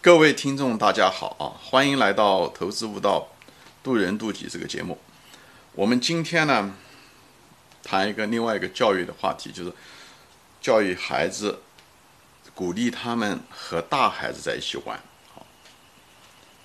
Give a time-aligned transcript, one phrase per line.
[0.00, 1.58] 各位听众，大家好啊！
[1.60, 3.26] 欢迎来到《投资悟道，
[3.82, 4.96] 渡人渡己》这个节目。
[5.72, 6.72] 我们今天呢，
[7.82, 9.72] 谈一个另外一个教育的话题，就是
[10.60, 11.58] 教育孩子，
[12.54, 15.00] 鼓励他们和大孩子在一起玩。
[15.34, 15.44] 好，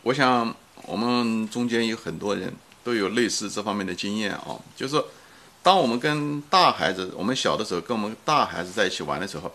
[0.04, 2.54] 我想我们中间有很多人
[2.84, 5.04] 都有类似这方面的经验啊，就是
[5.64, 9.52] 当我们跟大孩子，我们小的时候跟我们大孩子在一起玩的时候。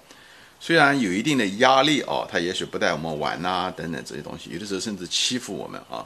[0.61, 6.05] 虽然有一定的压力哦，他也许不带我们玩呐，等等这些东西，有的时候甚至欺负我们啊。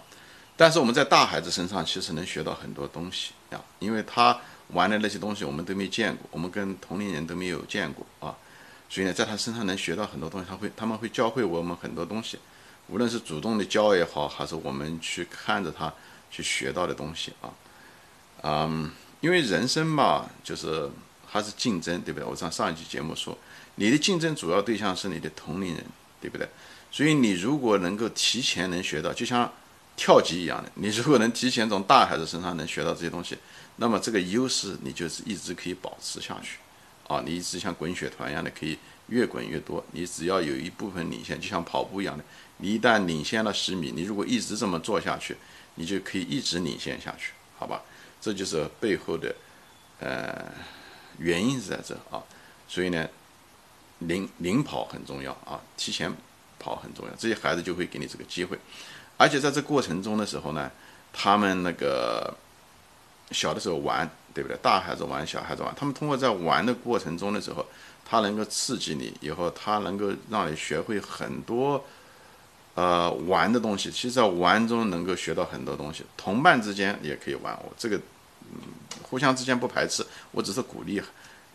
[0.57, 4.39] 但是我们在大孩子身上其实能学到很多东西啊，因为他
[4.69, 8.37] 玩的那些东西我们都没见过，我们跟同龄人都没有见过啊，
[8.91, 12.39] 所以呢，在他身上能学到很多东西，他会他们会教会我们很多东西，
[12.89, 15.93] 无论是主动的教也好，还是我们去看着他
[16.31, 17.49] 去学到的东西啊，
[18.43, 18.91] 嗯，
[19.21, 20.89] 因为人生嘛，就是
[21.27, 22.29] 还是竞争，对不对？
[22.29, 23.37] 我上上一期节目说。
[23.77, 25.85] 你的竞争主要对象是你的同龄人，
[26.21, 26.47] 对不对？
[26.91, 29.51] 所以你如果能够提前能学到，就像
[29.97, 33.37] 跳级一样的，你如果能提前从大孩子身上能学到这些东西，
[33.77, 36.59] 那么这个优势你就是一直可以保持下去，
[37.09, 39.83] 啊，你一直像滚雪团一样的可以越滚越多。
[39.93, 42.23] 你只要有一部分领先，就像跑步一样的，
[42.59, 45.35] 你一旦领先了十米，你如果一直这么做下去，
[45.77, 47.81] 你就可以一直领先下去，好吧？
[48.21, 49.35] 这就是背后的
[49.99, 50.45] 呃
[51.19, 52.23] 原因是在这啊，
[52.69, 53.09] 所以呢。
[54.07, 56.13] 领领跑很重要啊，提前
[56.59, 58.59] 跑很重要，这些孩子就会给你这个机会，
[59.17, 60.71] 而且在这过程中的时候呢，
[61.13, 62.33] 他们那个
[63.31, 64.57] 小的时候玩，对不对？
[64.63, 67.67] 大孩子玩，小孩子玩，他们通过在玩的过程中的时候，
[68.05, 71.83] 他能够刺激你，以后他能够让你学会很多
[72.75, 73.91] 呃玩的东西。
[73.91, 77.97] 其实，在玩中能够学到很多东西，同伴之间也可以玩，我这个
[78.53, 78.61] 嗯，
[79.03, 81.03] 互相之间不排斥，我只是鼓励。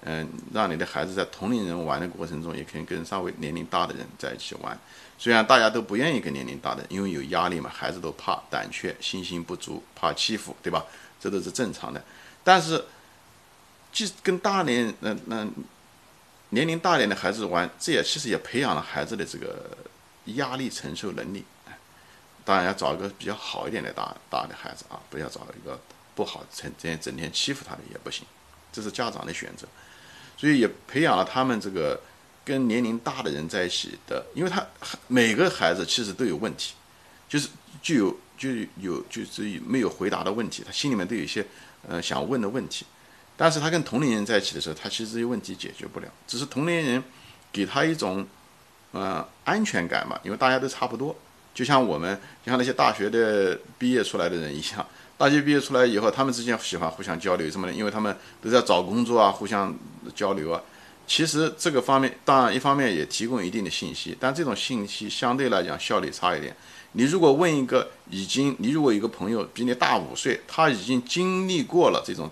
[0.02, 4.78] 嗯，让你的孩子在同龄人玩的过程中，也可以跟稍微年龄大的人在一起玩。
[5.17, 10.86] 虽然大家都不愿意跟年龄大的，因为有压力嘛，孩子都怕、胆怯、信心不足、怕欺负，对吧？
[11.20, 12.02] 这都是正常的。
[12.44, 12.86] 但是，
[13.91, 15.46] 即跟大年那那
[16.50, 19.75] 年龄大点的孩子玩，这也其实也培养了孩子的这个
[20.36, 21.44] 压力承受能力。
[22.46, 25.78] 当然要找一个比较好一点的大大的孩子啊，不要找一个
[26.16, 28.25] 不好整天整天欺负他的也不行。
[28.72, 29.68] 这是家长的选择。
[30.38, 32.00] 所以也培养了他们这个
[32.46, 34.66] 跟年龄大的人在一起的，因为他
[35.08, 36.75] 每个孩子其实都有问题，
[37.28, 37.50] 就是
[37.81, 38.50] 就有就
[38.80, 41.46] 有就是没有回答的问题，他心里面都有一些
[41.88, 42.86] 呃想问的问题，
[43.36, 47.04] 但是他跟同龄人在一起的时候，他其实这些问题解决不了，只是同龄人
[47.52, 48.25] 给他一种
[48.92, 51.16] 呃安全感嘛，因为大家都差不多，
[51.54, 52.16] 就像我们
[52.46, 54.86] 就像那些大学的毕业出来的人一样。
[55.18, 59.75] 大学毕业出来以后，他们之间喜欢互相交流什么的，因为他们都在找工作啊，互相
[60.16, 60.62] 交流啊。
[61.06, 66.53] 其实这个方面，当然一方面也提供一定的信息，但这种信息相对来讲效率差一点。
[66.94, 72.29] 你如果问一个已经，你如果有个朋友比你大五岁，他已经经历过了这种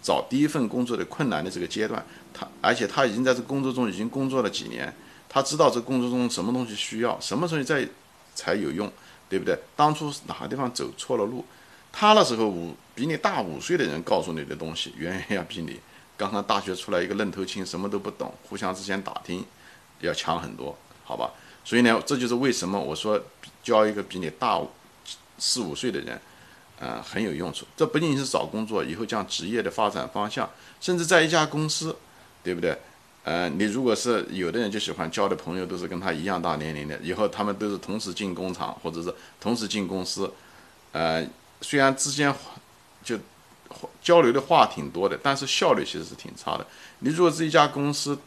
[0.00, 4.94] 找第一份工作的困难的这个阶段，他而且他已经在这工作中已经工作了几年，
[5.28, 7.88] 他知道这工作中什么东西需要，什么东西在
[8.34, 8.90] 才有用，
[9.28, 9.58] 对不对？
[9.74, 11.44] 当初哪个地方走错了路？
[11.90, 15.80] 他那时候五比你大五岁的人告诉你的东西，远远要比你
[16.16, 19.44] 刚刚大学出来一个愣头青什么都不懂，互相之间打听
[20.00, 21.30] 要强很多，好吧？
[21.64, 23.20] 所以呢，这就是为什么我说
[23.62, 24.60] 教一个比你大
[25.38, 26.20] 四五岁的人，
[26.78, 27.66] 呃，很有用处。
[27.76, 30.48] 这不仅仅是找工作，以后将职业的发展方向，
[30.80, 31.96] 甚至在一家公司，
[32.42, 32.76] 对不对？
[33.24, 40.32] 呃，你如果是有的人就喜欢交的朋友都是跟他一样大年龄的，以后他们都是同时进工厂或者是同时进公司，
[40.92, 41.26] 呃。
[41.64, 42.34] 虽然之间
[43.04, 43.16] 就
[44.02, 46.66] 交流的话挺多的，但是效率其实是挺差的。
[47.00, 48.18] 你如果是一家公司，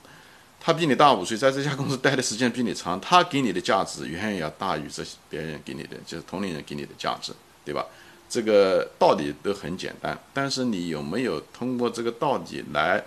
[0.59, 7.31] 他比你大五岁，在这家公司待的时间比你长，他给你的价值远远要大于这些别人给你的，就是同龄人给你的价值，
[7.63, 7.85] 对吧？
[8.29, 13.03] 这个道理都很简单，但是你有没有通过这个道理来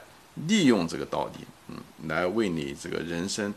[0.46, 1.76] 利用这个道理，嗯，
[2.08, 3.52] 来为你这个人生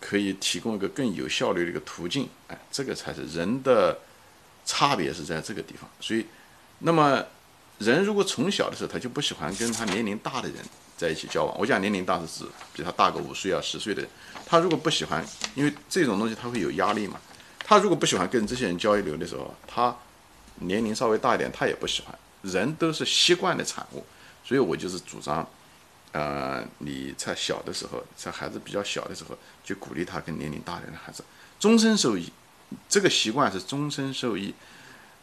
[0.00, 2.28] 可以提供一个更有效率的一个途径？
[2.48, 3.98] 哎，这个才是人的。
[4.64, 6.24] 差别是在这个地方，所以，
[6.78, 7.20] 那么
[7.82, 10.58] 人如果从小的时候他就不喜欢跟他年龄大的人
[10.96, 14.10] 在一起交往，我讲年龄大是指比他大个五岁啊十岁的人，
[14.46, 15.24] 他如果不喜欢，
[15.54, 17.20] 因为这种东西他会有压力嘛，
[17.64, 19.94] 他如果不喜欢跟这些人交流的时候，他
[20.56, 24.04] 年龄稍微大一点他也不喜欢，人都是习惯的产物，
[24.44, 25.48] 所以我就是主张，
[26.12, 31.24] 呃，你在小的时候，在孩子比较小的时候，就鼓励他跟年龄大点的孩子，
[31.58, 32.30] 终身受益。
[32.88, 34.54] 这个习惯是终身受益，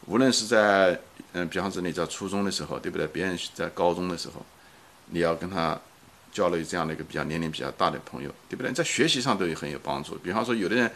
[0.05, 0.99] 无论是在
[1.33, 3.05] 嗯，比方说你在初中的时候，对不对？
[3.07, 4.43] 别人在高中的时候，
[5.11, 5.79] 你要跟他
[6.31, 8.71] 交流这样的一个比较年龄比较大的朋友，对不对？
[8.71, 10.15] 在学习上都有很有帮助。
[10.15, 10.91] 比方说，有的人，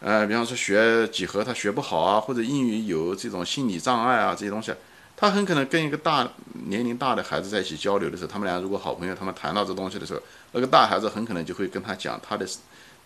[0.00, 4.74] 呃，比方说学几何他学不好啊，或者英语有这种心理障碍啊这些东西，
[5.16, 6.28] 他很可能跟一个大
[6.66, 10.20] 年龄大的孩子在一起交流的时候，他们俩如果好朋友，他们谈到这东西的时候，
[10.52, 12.46] 那个大孩子很可能就会跟他讲他的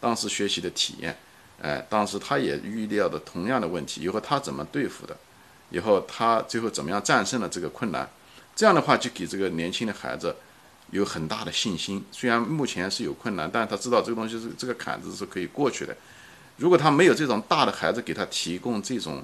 [0.01, 1.17] 当时学习的体验，
[1.63, 5.17] 哎，当时他也预料的同样的问题，以后他怎么对付的，
[5.71, 8.09] 以后他最后怎么样战胜了这个困难，
[8.55, 10.35] 这样的话就给这个年轻的孩子。
[10.91, 15.95] 有很大的信心，虽然目前是有困难，但是他知道这个东西是这个坎子是可以过去的。
[16.57, 19.23] 如果他没有这种大的孩子给他提供这种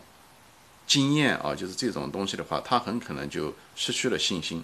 [0.87, 4.63] 经验啊，就是这种东西的话，他很可能就失去了信心。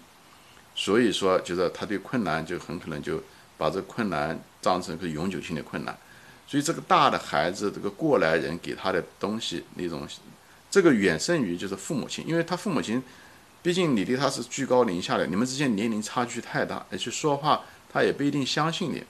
[0.74, 3.22] 所以说，就是他对困难就很可能就
[3.56, 5.98] 把这困难当成个永久性的困难。
[6.50, 10.04] 所以这个大的孩子，这个过来人给他的东西那种，
[10.68, 13.00] 这个远胜于就是父母亲，因为他父母亲。
[13.62, 17.62] 毕竟你对他是居高临下的，你们之间年龄差距太大，而且说话
[17.92, 19.04] 他也不一定相信你，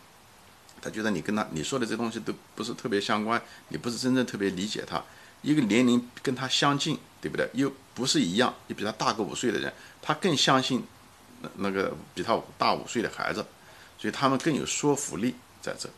[0.83, 5.01] 他觉得你跟他你说的这东西都不是特别相关，你不是真正特别理解他。
[5.43, 7.49] 一个年龄跟他相近，对不对？
[7.53, 9.73] 又不是一样，你比他大个五岁的人，
[10.03, 10.83] 他更相信
[11.43, 13.47] 那那个比他大五岁的孩子，
[13.97, 15.89] 所以他们更有说服力在这。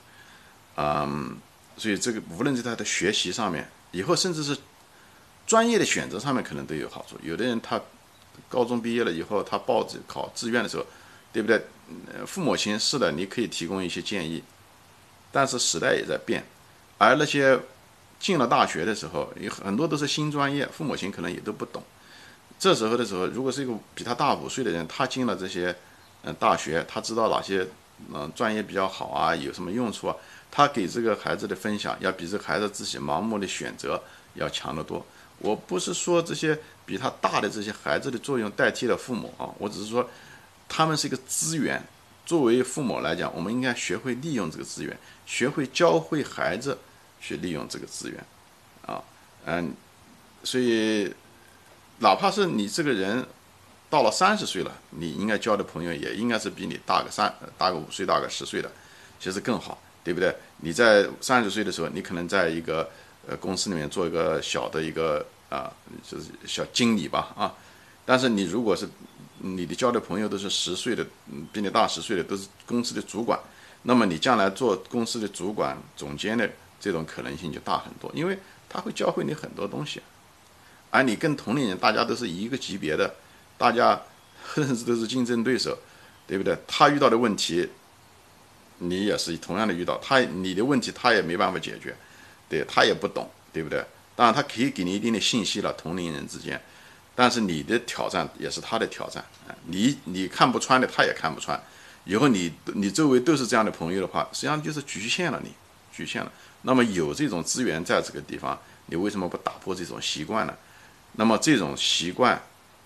[0.76, 1.36] 嗯，
[1.76, 4.56] 所以这个无论在他的学习上面，以后甚至是
[5.46, 7.16] 专业的选择上面，可能都有好处。
[7.22, 7.80] 有的人他。
[8.48, 10.86] 高中毕业了以后，他报考志愿的时候，
[11.34, 11.62] 对不对？
[12.26, 14.42] 父母亲是的，你可以提供一些建议，
[15.30, 16.42] 但是时代也在变，
[16.96, 17.60] 而那些
[18.18, 21.82] 进了大学的时候，有很多都是新专业，父母亲可能也都不懂。
[22.58, 25.76] 这时候的时候，如果是一个比他大五岁的人，他进了这些
[26.22, 27.68] 嗯大学，他知道哪些
[28.12, 30.16] 嗯专业比较好啊，有什么用处啊？
[30.50, 34.02] 他给这个孩子的分享，要比这孩子自己盲目的选择
[34.34, 35.04] 要强得多。
[35.38, 40.08] 我不是说这些比他大的这些孩子的作用代替了父母啊，我只是说，
[40.68, 41.82] 他们是一个资源。
[42.24, 44.96] 作为父母来讲，我们应该学会利用这个资源，
[45.26, 46.78] 学会教会孩子
[47.20, 48.24] 去利用这个资源，
[48.86, 49.02] 啊，
[49.44, 49.74] 嗯，
[50.44, 51.12] 所以，
[51.98, 53.26] 哪怕是你这个人
[53.92, 58.72] 到了三十岁了，你应该交的朋友也应该是比你大个三大个五岁、大个十岁的，
[59.20, 60.34] 其实更好，对不对？
[60.62, 62.88] 你在三十岁的时候，你可能在一个。
[63.24, 65.70] 呃，公司里面做一个小的一个啊，
[66.02, 67.54] 就是小经理吧啊。
[68.04, 68.88] 但是你如果是
[69.38, 71.06] 你的交的朋友都是十岁的，
[71.52, 73.38] 比你大十岁的，都是公司的主管，
[73.82, 76.50] 那么你将来做公司的主管、总监的
[76.80, 78.36] 这种可能性就大很多，因为
[78.68, 80.02] 他会教会你很多东西。
[80.90, 83.14] 而你跟同龄人，大家都是一个级别的，
[83.62, 84.02] 大家
[84.56, 85.78] 甚 至都是竞争对手，
[86.26, 86.58] 对不对？
[86.66, 87.68] 他遇到的问题，
[88.78, 91.94] 你也是同样的遇到，他你的问题他也没办法解决。
[92.48, 93.82] 对他也不懂，对不对？
[94.16, 96.60] 当然，他可以给你一定的信息了，同龄人之间。
[97.14, 99.54] 但是你的挑战也是他的挑战啊！
[99.66, 101.58] 你你看不穿的，他也看不穿。
[102.04, 105.52] 以后你你周围都是这样的朋友的话，实际上就是局限了你，
[105.92, 106.32] 局限了。
[106.62, 110.54] 那么有这种资源在这个地方，你为什么不打破这种习惯呢？
[111.12, 112.42] 那么这种习惯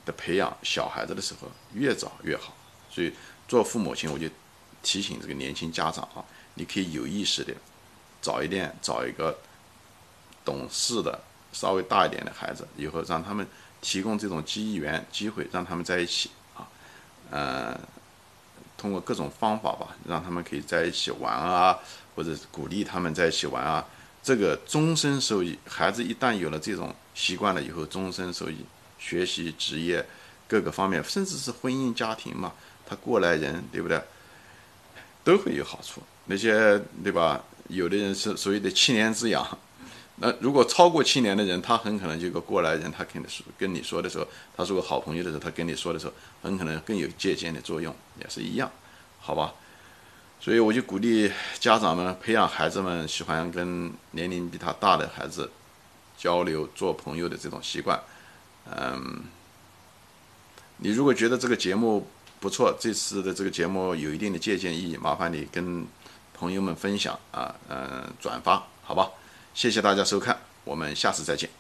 [0.07, 2.55] 的培养，小孩子的时候越早越好。
[2.89, 3.13] 所以
[3.47, 4.27] 做父母亲，我就
[4.83, 6.25] 提醒这个年轻家长啊，
[6.55, 7.53] 你可以有意识的
[8.23, 9.39] 早一点找一个。
[10.47, 11.21] 懂事的
[11.53, 13.45] 稍微大一点的孩子，以后让他们
[13.81, 16.69] 提供这种机缘机会，让他们在一起啊，
[17.33, 17.77] 呃，
[18.79, 21.77] 通过各种方法吧，让他们可以在一起玩啊，
[22.15, 23.85] 或者鼓励他们在一起玩啊，
[24.23, 25.59] 这个终身受益。
[25.67, 28.65] 孩子一旦有了这种习惯了以后，终身受益，
[29.07, 30.05] 学习、职业
[30.49, 32.53] 各个方面，甚至是婚姻家庭嘛，
[32.85, 34.03] 他过来人对不对，
[35.23, 36.03] 都会有好处。
[36.25, 37.45] 那些对吧？
[37.69, 39.47] 有的人是所谓的七年之痒。
[40.17, 48.69] 那如果超过七年的人，他很可能就个过来人，他肯定是跟你说的时候，他是个好朋友的时候，他跟你说的时候，很可能更有借鉴的作用，也是一样，
[49.21, 49.55] 好吧？
[50.41, 55.51] 所以我就鼓励家长们培养孩子们喜欢跟年龄比他大的孩子
[56.17, 58.01] 交流、做朋友的这种习惯。
[58.71, 59.23] 嗯，
[60.79, 62.09] 你如果觉得这个节目
[62.41, 65.87] 不错，这次的这个节目有一定的借鉴意义，麻烦你跟
[66.35, 69.11] 朋友们分享啊，嗯，转发，好吧？
[69.55, 71.56] 谢谢大家收看，我们下次再见。